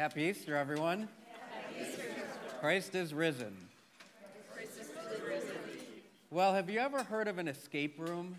Happy 0.00 0.22
Easter, 0.22 0.56
everyone. 0.56 1.10
Christ 2.58 2.94
is 2.94 3.12
risen. 3.12 3.54
Well, 6.30 6.54
have 6.54 6.70
you 6.70 6.78
ever 6.78 7.02
heard 7.02 7.28
of 7.28 7.36
an 7.36 7.46
escape 7.46 7.98
room? 7.98 8.36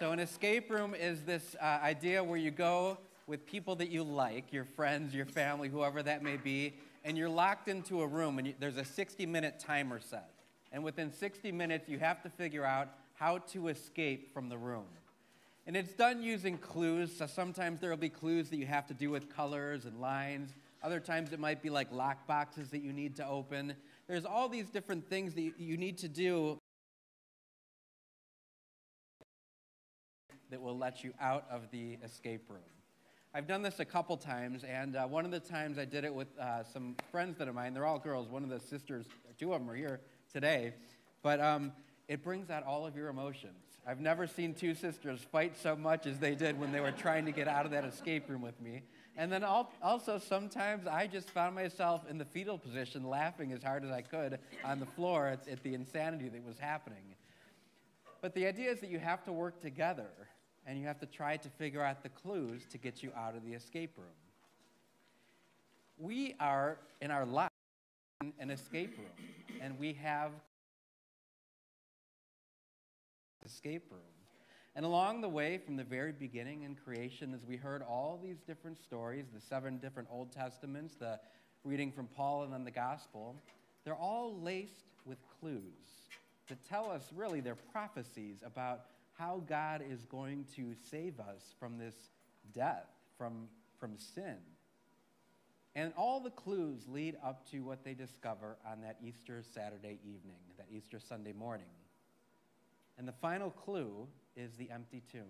So, 0.00 0.10
an 0.10 0.18
escape 0.18 0.68
room 0.72 0.96
is 0.96 1.22
this 1.22 1.54
uh, 1.62 1.78
idea 1.80 2.24
where 2.24 2.38
you 2.38 2.50
go 2.50 2.98
with 3.28 3.46
people 3.46 3.76
that 3.76 3.88
you 3.88 4.02
like, 4.02 4.52
your 4.52 4.64
friends, 4.64 5.14
your 5.14 5.26
family, 5.26 5.68
whoever 5.68 6.02
that 6.02 6.24
may 6.24 6.36
be, 6.36 6.74
and 7.04 7.16
you're 7.16 7.28
locked 7.28 7.68
into 7.68 8.02
a 8.02 8.06
room 8.08 8.40
and 8.40 8.48
you, 8.48 8.54
there's 8.58 8.76
a 8.76 8.84
60 8.84 9.26
minute 9.26 9.60
timer 9.60 10.00
set. 10.00 10.30
And 10.72 10.82
within 10.82 11.12
60 11.12 11.52
minutes, 11.52 11.88
you 11.88 12.00
have 12.00 12.20
to 12.24 12.28
figure 12.30 12.64
out 12.64 12.88
how 13.14 13.38
to 13.52 13.68
escape 13.68 14.34
from 14.34 14.48
the 14.48 14.58
room. 14.58 14.86
And 15.66 15.76
it's 15.76 15.94
done 15.94 16.22
using 16.22 16.58
clues. 16.58 17.16
So 17.16 17.26
sometimes 17.26 17.80
there 17.80 17.90
will 17.90 17.96
be 17.96 18.10
clues 18.10 18.50
that 18.50 18.56
you 18.56 18.66
have 18.66 18.86
to 18.88 18.94
do 18.94 19.10
with 19.10 19.34
colors 19.34 19.84
and 19.86 20.00
lines. 20.00 20.50
Other 20.84 21.00
times 21.00 21.32
it 21.32 21.40
might 21.40 21.62
be 21.62 21.70
like 21.70 21.90
lock 21.90 22.26
boxes 22.26 22.68
that 22.68 22.82
you 22.82 22.92
need 22.92 23.16
to 23.16 23.26
open. 23.26 23.74
There's 24.06 24.26
all 24.26 24.50
these 24.50 24.68
different 24.68 25.08
things 25.08 25.32
that 25.32 25.52
you 25.56 25.78
need 25.78 25.96
to 25.98 26.08
do 26.08 26.58
that 30.50 30.60
will 30.60 30.76
let 30.76 31.02
you 31.02 31.14
out 31.18 31.46
of 31.50 31.70
the 31.70 31.96
escape 32.04 32.50
room. 32.50 32.60
I've 33.32 33.46
done 33.46 33.62
this 33.62 33.80
a 33.80 33.84
couple 33.86 34.18
times, 34.18 34.62
and 34.62 34.94
uh, 34.94 35.06
one 35.06 35.24
of 35.24 35.30
the 35.30 35.40
times 35.40 35.78
I 35.78 35.86
did 35.86 36.04
it 36.04 36.14
with 36.14 36.28
uh, 36.38 36.64
some 36.64 36.96
friends 37.10 37.38
that 37.38 37.48
of 37.48 37.54
mine. 37.54 37.72
They're 37.72 37.86
all 37.86 37.98
girls. 37.98 38.28
One 38.28 38.44
of 38.44 38.50
the 38.50 38.60
sisters, 38.60 39.06
two 39.38 39.54
of 39.54 39.60
them 39.60 39.70
are 39.70 39.74
here 39.74 40.02
today. 40.30 40.74
But 41.22 41.40
um, 41.40 41.72
it 42.08 42.22
brings 42.22 42.50
out 42.50 42.62
all 42.62 42.86
of 42.86 42.94
your 42.94 43.08
emotions. 43.08 43.56
I've 43.86 44.00
never 44.00 44.26
seen 44.26 44.52
two 44.52 44.74
sisters 44.74 45.20
fight 45.32 45.56
so 45.56 45.76
much 45.76 46.06
as 46.06 46.18
they 46.18 46.34
did 46.34 46.60
when 46.60 46.72
they 46.72 46.80
were 46.80 46.92
trying 46.92 47.24
to 47.24 47.32
get 47.32 47.48
out 47.48 47.64
of 47.64 47.72
that 47.72 47.84
escape 47.84 48.28
room 48.28 48.42
with 48.42 48.60
me. 48.60 48.82
And 49.16 49.30
then 49.30 49.44
also, 49.44 50.18
sometimes 50.18 50.88
I 50.88 51.06
just 51.06 51.30
found 51.30 51.54
myself 51.54 52.02
in 52.10 52.18
the 52.18 52.24
fetal 52.24 52.58
position 52.58 53.04
laughing 53.04 53.52
as 53.52 53.62
hard 53.62 53.84
as 53.84 53.90
I 53.90 54.02
could 54.02 54.40
on 54.64 54.80
the 54.80 54.86
floor 54.86 55.28
at, 55.28 55.46
at 55.46 55.62
the 55.62 55.74
insanity 55.74 56.28
that 56.28 56.44
was 56.44 56.58
happening. 56.58 57.14
But 58.20 58.34
the 58.34 58.46
idea 58.46 58.72
is 58.72 58.80
that 58.80 58.90
you 58.90 58.98
have 58.98 59.22
to 59.24 59.32
work 59.32 59.60
together 59.60 60.08
and 60.66 60.78
you 60.78 60.86
have 60.86 60.98
to 61.00 61.06
try 61.06 61.36
to 61.36 61.48
figure 61.48 61.82
out 61.82 62.02
the 62.02 62.08
clues 62.08 62.62
to 62.72 62.78
get 62.78 63.02
you 63.02 63.12
out 63.16 63.36
of 63.36 63.44
the 63.44 63.52
escape 63.52 63.96
room. 63.96 64.06
We 65.96 66.34
are, 66.40 66.78
in 67.00 67.10
our 67.12 67.24
life, 67.24 67.50
an 68.40 68.50
escape 68.50 68.96
room, 68.98 69.28
and 69.60 69.78
we 69.78 69.92
have 69.92 70.32
escape 73.44 73.84
room. 73.90 74.00
And 74.76 74.84
along 74.84 75.20
the 75.20 75.28
way, 75.28 75.58
from 75.58 75.76
the 75.76 75.84
very 75.84 76.10
beginning 76.12 76.62
in 76.62 76.74
creation, 76.74 77.32
as 77.32 77.44
we 77.46 77.56
heard 77.56 77.82
all 77.82 78.18
these 78.22 78.38
different 78.40 78.82
stories, 78.82 79.26
the 79.32 79.40
seven 79.40 79.78
different 79.78 80.08
Old 80.10 80.32
Testaments, 80.32 80.94
the 80.94 81.20
reading 81.62 81.92
from 81.92 82.08
Paul 82.08 82.42
and 82.42 82.52
then 82.52 82.64
the 82.64 82.72
Gospel, 82.72 83.36
they're 83.84 83.94
all 83.94 84.36
laced 84.40 84.86
with 85.04 85.18
clues 85.40 86.08
to 86.48 86.56
tell 86.68 86.90
us 86.90 87.10
really 87.14 87.40
they're 87.40 87.54
prophecies 87.54 88.42
about 88.44 88.86
how 89.12 89.42
God 89.48 89.82
is 89.88 90.04
going 90.04 90.44
to 90.56 90.74
save 90.90 91.20
us 91.20 91.54
from 91.60 91.78
this 91.78 91.94
death, 92.52 92.88
from, 93.16 93.48
from 93.78 93.96
sin. 93.96 94.36
And 95.76 95.92
all 95.96 96.20
the 96.20 96.30
clues 96.30 96.82
lead 96.88 97.16
up 97.24 97.48
to 97.50 97.60
what 97.60 97.84
they 97.84 97.94
discover 97.94 98.56
on 98.66 98.80
that 98.82 98.98
Easter 99.04 99.42
Saturday 99.54 99.98
evening, 100.04 100.40
that 100.56 100.66
Easter 100.70 101.00
Sunday 101.00 101.32
morning. 101.32 101.66
And 102.98 103.08
the 103.08 103.12
final 103.12 103.50
clue 103.50 104.06
is 104.36 104.52
the 104.56 104.70
empty 104.70 105.02
tomb. 105.10 105.22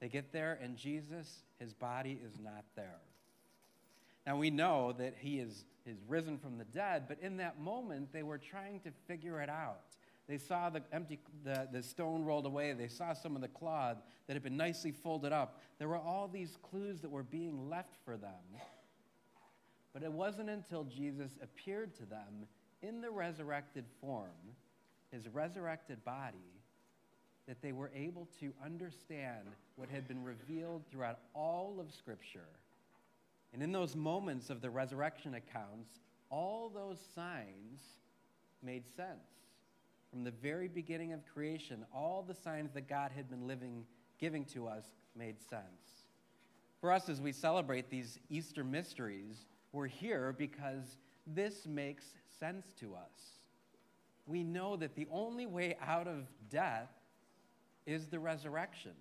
They 0.00 0.08
get 0.08 0.32
there, 0.32 0.58
and 0.62 0.76
Jesus, 0.76 1.42
his 1.58 1.72
body 1.72 2.20
is 2.24 2.38
not 2.42 2.64
there. 2.76 3.00
Now 4.26 4.36
we 4.36 4.50
know 4.50 4.94
that 4.98 5.14
he 5.18 5.38
is, 5.38 5.64
is 5.86 5.98
risen 6.08 6.38
from 6.38 6.58
the 6.58 6.64
dead, 6.64 7.04
but 7.08 7.18
in 7.20 7.36
that 7.38 7.60
moment, 7.60 8.12
they 8.12 8.22
were 8.22 8.38
trying 8.38 8.80
to 8.80 8.90
figure 9.06 9.40
it 9.40 9.48
out. 9.48 9.80
They 10.26 10.38
saw 10.38 10.70
the 10.70 10.82
empty 10.92 11.18
the, 11.44 11.68
the 11.70 11.82
stone 11.82 12.24
rolled 12.24 12.46
away. 12.46 12.72
They 12.72 12.88
saw 12.88 13.12
some 13.12 13.36
of 13.36 13.42
the 13.42 13.48
cloth 13.48 13.98
that 14.26 14.32
had 14.32 14.42
been 14.42 14.56
nicely 14.56 14.90
folded 14.90 15.32
up. 15.32 15.60
There 15.78 15.88
were 15.88 15.98
all 15.98 16.28
these 16.28 16.56
clues 16.70 17.00
that 17.02 17.10
were 17.10 17.22
being 17.22 17.68
left 17.68 17.94
for 18.06 18.16
them. 18.16 18.30
But 19.92 20.02
it 20.02 20.10
wasn't 20.10 20.48
until 20.48 20.84
Jesus 20.84 21.32
appeared 21.42 21.94
to 21.96 22.06
them 22.06 22.46
in 22.82 23.02
the 23.02 23.10
resurrected 23.10 23.84
form 24.00 24.30
his 25.14 25.28
resurrected 25.28 26.04
body, 26.04 26.36
that 27.46 27.60
they 27.62 27.72
were 27.72 27.90
able 27.94 28.28
to 28.40 28.52
understand 28.64 29.48
what 29.76 29.88
had 29.88 30.08
been 30.08 30.22
revealed 30.22 30.82
throughout 30.90 31.18
all 31.34 31.76
of 31.78 31.92
Scripture. 31.92 32.48
And 33.52 33.62
in 33.62 33.72
those 33.72 33.94
moments 33.94 34.50
of 34.50 34.60
the 34.60 34.70
resurrection 34.70 35.34
accounts, 35.34 36.00
all 36.30 36.68
those 36.68 36.98
signs 37.14 37.80
made 38.62 38.84
sense. 38.96 39.28
From 40.10 40.24
the 40.24 40.30
very 40.30 40.68
beginning 40.68 41.12
of 41.12 41.20
creation, 41.26 41.84
all 41.94 42.24
the 42.26 42.34
signs 42.34 42.72
that 42.72 42.88
God 42.88 43.10
had 43.14 43.28
been 43.28 43.46
living, 43.46 43.84
giving 44.18 44.44
to 44.46 44.66
us 44.66 44.84
made 45.16 45.40
sense. 45.40 46.06
For 46.80 46.92
us, 46.92 47.08
as 47.08 47.20
we 47.20 47.32
celebrate 47.32 47.90
these 47.90 48.18
Easter 48.30 48.64
mysteries, 48.64 49.46
we're 49.72 49.86
here 49.86 50.34
because 50.36 50.98
this 51.26 51.66
makes 51.66 52.04
sense 52.38 52.66
to 52.80 52.94
us 52.94 53.34
we 54.26 54.42
know 54.42 54.76
that 54.76 54.94
the 54.94 55.06
only 55.10 55.46
way 55.46 55.76
out 55.80 56.08
of 56.08 56.26
death 56.50 56.88
is 57.86 58.06
the 58.06 58.18
resurrection. 58.18 58.92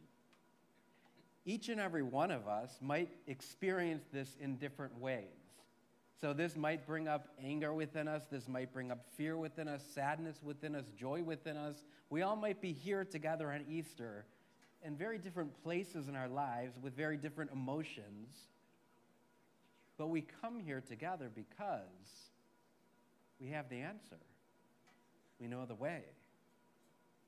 Each 1.46 1.70
and 1.70 1.80
every 1.80 2.04
one 2.04 2.32
of 2.32 2.48
us 2.48 2.78
might 2.82 3.10
experience 3.28 4.06
this 4.12 4.36
in 4.40 4.58
different 4.58 4.98
ways. 5.00 5.26
So, 6.22 6.32
this 6.32 6.56
might 6.56 6.88
bring 6.88 7.10
up 7.10 7.28
anger 7.44 7.74
within 7.74 8.08
us. 8.08 8.24
This 8.32 8.48
might 8.48 8.72
bring 8.72 8.92
up 8.92 9.06
fear 9.18 9.36
within 9.36 9.68
us, 9.68 9.84
sadness 9.94 10.42
within 10.42 10.74
us, 10.74 10.86
joy 10.98 11.22
within 11.22 11.58
us. 11.58 11.84
We 12.10 12.22
all 12.22 12.38
might 12.38 12.62
be 12.62 12.72
here 12.72 13.04
together 13.04 13.52
on 13.52 13.66
Easter 13.70 14.26
in 14.84 14.96
very 14.96 15.18
different 15.18 15.62
places 15.64 16.08
in 16.08 16.16
our 16.16 16.30
lives 16.30 16.78
with 16.82 16.96
very 16.96 17.18
different 17.18 17.52
emotions. 17.52 18.38
But 19.98 20.08
we 20.08 20.26
come 20.42 20.60
here 20.60 20.82
together 20.82 21.30
because 21.34 22.32
we 23.40 23.50
have 23.50 23.70
the 23.70 23.82
answer. 23.82 24.20
We 25.40 25.48
know 25.48 25.66
the 25.66 25.76
way, 25.76 26.04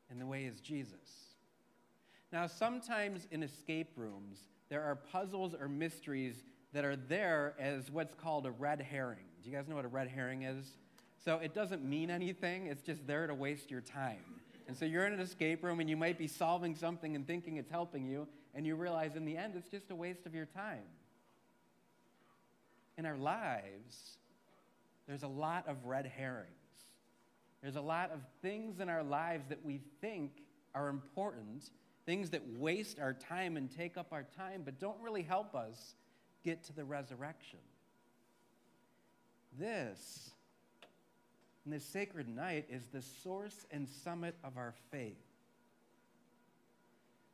and 0.09 0.21
the 0.21 0.25
way 0.25 0.45
is 0.45 0.61
Jesus. 0.61 1.34
Now, 2.31 2.47
sometimes 2.47 3.27
in 3.31 3.43
escape 3.43 3.91
rooms, 3.95 4.39
there 4.69 4.83
are 4.83 4.95
puzzles 4.95 5.53
or 5.53 5.67
mysteries 5.67 6.43
that 6.73 6.83
are 6.83 6.95
there 6.95 7.55
as 7.59 7.89
what's 7.89 8.13
called 8.13 8.45
a 8.45 8.51
red 8.51 8.81
herring. 8.81 9.25
Do 9.41 9.49
you 9.49 9.55
guys 9.55 9.67
know 9.67 9.75
what 9.75 9.85
a 9.85 9.89
red 9.89 10.09
herring 10.09 10.43
is? 10.43 10.65
So 11.23 11.37
it 11.37 11.53
doesn't 11.53 11.83
mean 11.83 12.09
anything, 12.09 12.67
it's 12.67 12.83
just 12.83 13.07
there 13.07 13.25
to 13.27 13.33
waste 13.33 13.71
your 13.71 13.81
time. 13.81 14.23
And 14.67 14.75
so 14.75 14.85
you're 14.85 15.05
in 15.05 15.13
an 15.13 15.19
escape 15.19 15.63
room 15.63 15.79
and 15.79 15.89
you 15.89 15.95
might 15.95 16.17
be 16.17 16.27
solving 16.27 16.75
something 16.75 17.15
and 17.15 17.25
thinking 17.25 17.57
it's 17.57 17.69
helping 17.69 18.05
you, 18.05 18.27
and 18.53 18.65
you 18.65 18.75
realize 18.75 19.15
in 19.15 19.25
the 19.25 19.37
end 19.37 19.53
it's 19.55 19.69
just 19.69 19.91
a 19.91 19.95
waste 19.95 20.25
of 20.25 20.33
your 20.35 20.45
time. 20.45 20.83
In 22.97 23.05
our 23.05 23.17
lives, 23.17 24.17
there's 25.07 25.23
a 25.23 25.27
lot 25.27 25.67
of 25.67 25.85
red 25.85 26.05
herrings. 26.05 26.49
There's 27.61 27.75
a 27.75 27.81
lot 27.81 28.11
of 28.11 28.19
things 28.41 28.79
in 28.79 28.89
our 28.89 29.03
lives 29.03 29.47
that 29.49 29.63
we 29.63 29.81
think 30.01 30.31
are 30.73 30.89
important, 30.89 31.69
things 32.05 32.29
that 32.31 32.41
waste 32.57 32.99
our 32.99 33.13
time 33.13 33.57
and 33.57 33.69
take 33.75 33.97
up 33.97 34.07
our 34.11 34.25
time, 34.37 34.61
but 34.63 34.79
don't 34.79 34.99
really 35.01 35.23
help 35.23 35.55
us 35.55 35.95
get 36.43 36.63
to 36.65 36.73
the 36.73 36.83
resurrection. 36.83 37.59
This, 39.57 40.31
in 41.65 41.71
this 41.71 41.85
sacred 41.85 42.27
night, 42.27 42.65
is 42.69 42.85
the 42.87 43.01
source 43.01 43.65
and 43.71 43.87
summit 43.87 44.35
of 44.43 44.57
our 44.57 44.73
faith. 44.91 45.17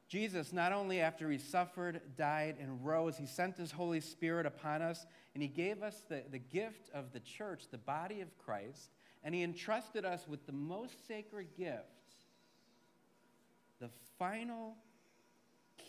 Jesus, 0.07 0.51
not 0.51 0.73
only 0.73 0.99
after 0.99 1.31
he 1.31 1.37
suffered, 1.37 2.01
died, 2.17 2.57
and 2.59 2.85
rose, 2.85 3.17
he 3.17 3.25
sent 3.25 3.57
his 3.57 3.71
Holy 3.71 4.01
Spirit 4.01 4.45
upon 4.45 4.81
us, 4.81 5.05
and 5.33 5.41
he 5.41 5.47
gave 5.47 5.81
us 5.81 5.95
the, 6.09 6.21
the 6.29 6.37
gift 6.37 6.89
of 6.93 7.13
the 7.13 7.21
church, 7.21 7.63
the 7.71 7.77
body 7.77 8.19
of 8.19 8.37
Christ, 8.37 8.91
and 9.23 9.33
he 9.33 9.41
entrusted 9.41 10.03
us 10.03 10.27
with 10.27 10.45
the 10.45 10.51
most 10.51 11.07
sacred 11.07 11.47
gift, 11.57 12.00
the 13.81 13.89
final 14.17 14.77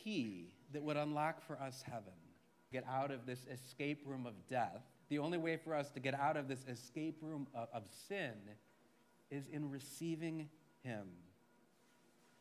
key 0.03 0.55
that 0.73 0.83
would 0.83 0.97
unlock 0.97 1.47
for 1.47 1.61
us 1.61 1.85
heaven. 1.87 2.15
Get 2.73 2.85
out 2.89 3.11
of 3.11 3.27
this 3.27 3.47
escape 3.53 4.03
room 4.06 4.27
of 4.27 4.35
death. 4.49 4.83
The 5.11 5.19
only 5.19 5.37
way 5.37 5.59
for 5.59 5.75
us 5.75 5.91
to 5.91 6.00
get 6.00 6.15
out 6.15 6.39
of 6.39 6.49
this 6.49 6.65
escape 6.67 7.19
room 7.21 7.47
of, 7.55 7.69
of 7.73 7.83
sin 8.09 8.33
is 9.31 9.47
in 9.53 9.71
receiving 9.71 10.49
him, 10.83 11.06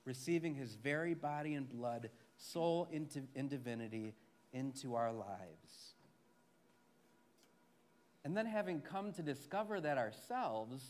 receiving 0.05 0.55
his 0.55 0.75
very 0.75 1.13
body 1.13 1.53
and 1.53 1.69
blood, 1.69 2.09
soul 2.37 2.87
into, 2.91 3.23
in 3.35 3.49
divinity, 3.49 4.15
into 4.53 4.95
our 4.95 5.11
lives. 5.11 5.95
And 8.23 8.37
then, 8.37 8.45
having 8.45 8.79
come 8.81 9.11
to 9.13 9.21
discover 9.21 9.81
that 9.81 9.97
ourselves, 9.97 10.83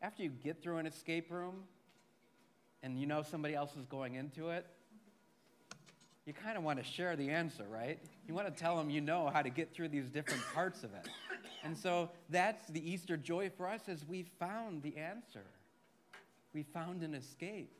after 0.00 0.22
you 0.22 0.30
get 0.30 0.62
through 0.62 0.76
an 0.76 0.86
escape 0.86 1.30
room 1.30 1.64
and 2.82 2.98
you 2.98 3.06
know 3.06 3.22
somebody 3.22 3.54
else 3.54 3.76
is 3.76 3.86
going 3.86 4.14
into 4.14 4.50
it, 4.50 4.66
you 6.26 6.32
kind 6.32 6.56
of 6.56 6.62
want 6.62 6.78
to 6.78 6.84
share 6.84 7.16
the 7.16 7.30
answer, 7.30 7.64
right? 7.68 7.98
You 8.28 8.34
want 8.34 8.46
to 8.46 8.62
tell 8.62 8.76
them 8.76 8.90
you 8.90 9.00
know 9.00 9.28
how 9.32 9.42
to 9.42 9.50
get 9.50 9.74
through 9.74 9.88
these 9.88 10.08
different 10.08 10.42
parts 10.54 10.84
of 10.84 10.94
it. 10.94 11.08
And 11.64 11.76
so 11.76 12.10
that's 12.28 12.66
the 12.68 12.90
Easter 12.90 13.16
joy 13.16 13.50
for 13.56 13.68
us 13.68 13.88
is 13.88 14.04
we 14.06 14.24
found 14.38 14.82
the 14.82 14.96
answer. 14.96 15.44
We 16.54 16.62
found 16.62 17.02
an 17.02 17.14
escape. 17.14 17.72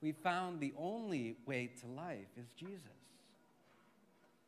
We 0.00 0.12
found 0.12 0.60
the 0.60 0.72
only 0.76 1.36
way 1.46 1.70
to 1.80 1.86
life 1.86 2.28
is 2.36 2.46
Jesus. 2.56 2.82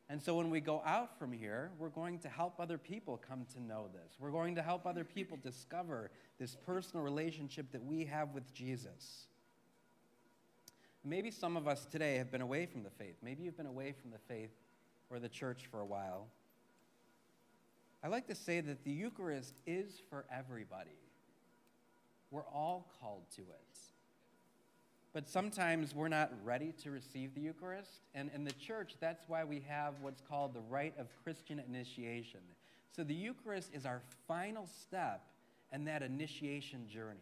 And 0.08 0.20
so 0.20 0.34
when 0.34 0.50
we 0.50 0.60
go 0.60 0.82
out 0.84 1.16
from 1.18 1.30
here, 1.32 1.70
we're 1.78 1.88
going 1.88 2.18
to 2.20 2.28
help 2.28 2.58
other 2.58 2.78
people 2.78 3.20
come 3.28 3.46
to 3.54 3.62
know 3.62 3.86
this. 3.92 4.16
We're 4.18 4.32
going 4.32 4.56
to 4.56 4.62
help 4.62 4.84
other 4.84 5.04
people 5.04 5.38
discover 5.40 6.10
this 6.38 6.56
personal 6.66 7.04
relationship 7.04 7.70
that 7.70 7.84
we 7.84 8.04
have 8.06 8.34
with 8.34 8.52
Jesus. 8.52 9.26
Maybe 11.04 11.30
some 11.30 11.56
of 11.56 11.66
us 11.66 11.86
today 11.86 12.16
have 12.16 12.30
been 12.30 12.42
away 12.42 12.66
from 12.66 12.82
the 12.82 12.90
faith. 12.90 13.16
Maybe 13.22 13.44
you've 13.44 13.56
been 13.56 13.66
away 13.66 13.94
from 14.00 14.10
the 14.10 14.18
faith 14.28 14.50
or 15.08 15.18
the 15.18 15.28
church 15.28 15.68
for 15.70 15.80
a 15.80 15.86
while. 15.86 16.26
I 18.02 18.08
like 18.08 18.26
to 18.28 18.34
say 18.34 18.60
that 18.60 18.84
the 18.84 18.90
Eucharist 18.90 19.54
is 19.66 20.00
for 20.10 20.24
everybody. 20.34 20.90
We're 22.30 22.46
all 22.52 22.86
called 23.00 23.24
to 23.36 23.42
it. 23.42 23.78
But 25.12 25.28
sometimes 25.28 25.94
we're 25.94 26.08
not 26.08 26.32
ready 26.44 26.72
to 26.82 26.90
receive 26.90 27.34
the 27.34 27.40
Eucharist. 27.40 28.02
And 28.14 28.30
in 28.34 28.44
the 28.44 28.52
church, 28.52 28.94
that's 29.00 29.24
why 29.26 29.42
we 29.42 29.62
have 29.66 29.94
what's 30.00 30.20
called 30.20 30.54
the 30.54 30.60
rite 30.60 30.94
of 30.98 31.08
Christian 31.24 31.58
initiation. 31.58 32.40
So 32.94 33.02
the 33.02 33.14
Eucharist 33.14 33.70
is 33.74 33.86
our 33.86 34.02
final 34.28 34.66
step 34.66 35.22
in 35.72 35.84
that 35.86 36.02
initiation 36.02 36.88
journey. 36.88 37.18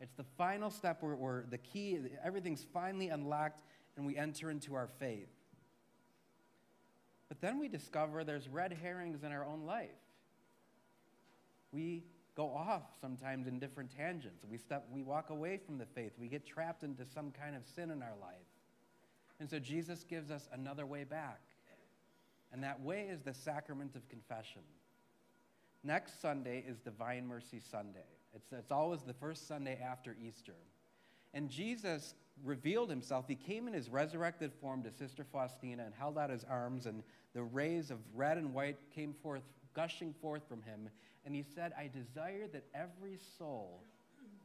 It's 0.00 0.14
the 0.14 0.24
final 0.36 0.70
step 0.70 1.02
where, 1.02 1.16
where 1.16 1.44
the 1.50 1.58
key, 1.58 1.98
everything's 2.24 2.64
finally 2.72 3.08
unlocked 3.08 3.62
and 3.96 4.06
we 4.06 4.16
enter 4.16 4.50
into 4.50 4.74
our 4.74 4.86
faith. 4.86 5.28
But 7.28 7.40
then 7.40 7.58
we 7.58 7.68
discover 7.68 8.24
there's 8.24 8.48
red 8.48 8.72
herrings 8.72 9.22
in 9.22 9.32
our 9.32 9.44
own 9.44 9.64
life. 9.66 9.90
We 11.72 12.04
go 12.34 12.54
off 12.54 12.84
sometimes 13.00 13.46
in 13.46 13.58
different 13.58 13.94
tangents. 13.94 14.44
We, 14.48 14.56
step, 14.56 14.86
we 14.92 15.02
walk 15.02 15.30
away 15.30 15.58
from 15.58 15.76
the 15.76 15.86
faith. 15.86 16.12
We 16.18 16.28
get 16.28 16.46
trapped 16.46 16.84
into 16.84 17.04
some 17.04 17.32
kind 17.32 17.56
of 17.56 17.62
sin 17.74 17.90
in 17.90 18.02
our 18.02 18.14
life. 18.20 18.36
And 19.40 19.50
so 19.50 19.58
Jesus 19.58 20.04
gives 20.04 20.30
us 20.30 20.48
another 20.52 20.86
way 20.86 21.04
back. 21.04 21.40
And 22.52 22.62
that 22.62 22.80
way 22.80 23.08
is 23.10 23.20
the 23.20 23.34
sacrament 23.34 23.94
of 23.94 24.08
confession. 24.08 24.62
Next 25.84 26.22
Sunday 26.22 26.64
is 26.66 26.78
Divine 26.78 27.26
Mercy 27.26 27.60
Sunday. 27.60 28.17
It's, 28.34 28.52
it's 28.52 28.72
always 28.72 29.02
the 29.02 29.14
first 29.14 29.48
Sunday 29.48 29.78
after 29.82 30.16
Easter. 30.20 30.54
And 31.34 31.48
Jesus 31.48 32.14
revealed 32.44 32.90
himself. 32.90 33.26
He 33.28 33.34
came 33.34 33.68
in 33.68 33.74
his 33.74 33.88
resurrected 33.88 34.52
form 34.60 34.82
to 34.84 34.90
Sister 34.90 35.24
Faustina 35.24 35.84
and 35.84 35.94
held 35.94 36.18
out 36.18 36.30
his 36.30 36.44
arms, 36.44 36.86
and 36.86 37.02
the 37.34 37.42
rays 37.42 37.90
of 37.90 37.98
red 38.14 38.38
and 38.38 38.54
white 38.54 38.78
came 38.94 39.14
forth, 39.22 39.42
gushing 39.74 40.14
forth 40.20 40.42
from 40.48 40.62
him. 40.62 40.88
And 41.24 41.34
he 41.34 41.42
said, 41.54 41.72
I 41.78 41.88
desire 41.88 42.46
that 42.52 42.64
every 42.74 43.18
soul 43.38 43.82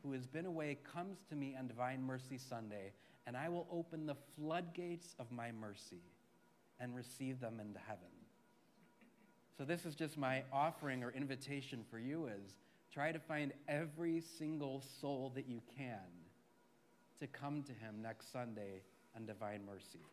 who 0.03 0.11
has 0.11 0.27
been 0.27 0.45
away 0.45 0.77
comes 0.93 1.19
to 1.29 1.35
me 1.35 1.55
on 1.57 1.67
Divine 1.67 2.03
Mercy 2.03 2.37
Sunday, 2.37 2.91
and 3.25 3.37
I 3.37 3.47
will 3.47 3.67
open 3.71 4.05
the 4.05 4.17
floodgates 4.35 5.15
of 5.17 5.31
my 5.31 5.51
mercy 5.51 6.01
and 6.79 6.93
receive 6.93 7.39
them 7.39 7.59
into 7.61 7.79
heaven. 7.79 8.09
So 9.57 9.63
this 9.63 9.85
is 9.85 9.95
just 9.95 10.17
my 10.17 10.43
offering 10.51 11.03
or 11.03 11.11
invitation 11.11 11.85
for 11.89 11.99
you 11.99 12.27
is 12.27 12.55
Try 12.93 13.11
to 13.11 13.19
find 13.19 13.53
every 13.67 14.21
single 14.37 14.83
soul 15.01 15.31
that 15.33 15.47
you 15.47 15.61
can 15.75 15.97
to 17.19 17.25
come 17.25 17.63
to 17.63 17.71
Him 17.71 18.03
next 18.03 18.31
Sunday 18.31 18.83
on 19.15 19.25
Divine 19.25 19.61
Mercy. 19.65 20.05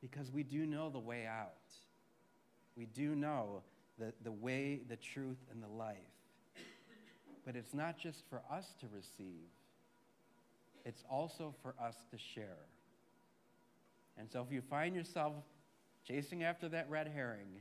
Because 0.00 0.30
we 0.32 0.42
do 0.42 0.64
know 0.64 0.88
the 0.88 0.98
way 0.98 1.26
out. 1.26 1.52
We 2.74 2.86
do 2.86 3.14
know 3.14 3.62
the, 3.98 4.14
the 4.22 4.32
way, 4.32 4.80
the 4.88 4.96
truth, 4.96 5.36
and 5.50 5.62
the 5.62 5.68
life. 5.68 5.96
But 7.44 7.54
it's 7.54 7.74
not 7.74 7.98
just 7.98 8.22
for 8.30 8.40
us 8.50 8.74
to 8.80 8.86
receive, 8.94 9.48
it's 10.84 11.04
also 11.10 11.54
for 11.62 11.74
us 11.82 11.96
to 12.10 12.18
share. 12.18 12.66
And 14.18 14.30
so 14.30 14.40
if 14.40 14.52
you 14.52 14.62
find 14.62 14.96
yourself 14.96 15.34
chasing 16.06 16.44
after 16.44 16.68
that 16.70 16.88
red 16.88 17.08
herring, 17.14 17.60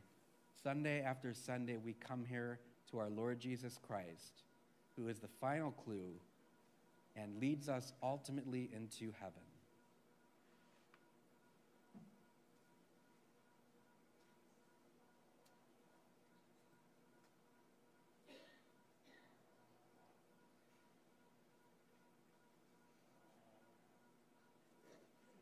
Sunday 0.64 1.02
after 1.02 1.34
Sunday, 1.34 1.78
we 1.78 1.94
come 1.94 2.24
here 2.24 2.60
to 2.92 3.00
our 3.00 3.10
Lord 3.10 3.40
Jesus 3.40 3.78
Christ, 3.86 4.44
who 4.96 5.08
is 5.08 5.20
the 5.20 5.28
final 5.40 5.72
clue 5.72 6.14
and 7.16 7.40
leads 7.40 7.70
us 7.70 7.94
ultimately 8.04 8.70
into 8.74 9.14
heaven. 9.20 9.42